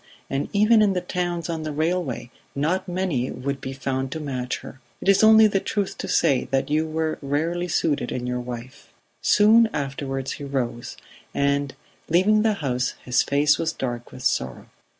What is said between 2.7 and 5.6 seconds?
many would be found to match her. It is only the